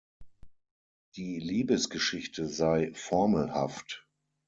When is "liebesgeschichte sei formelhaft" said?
1.37-4.07